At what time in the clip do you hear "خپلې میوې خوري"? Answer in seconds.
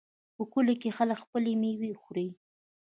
1.23-2.27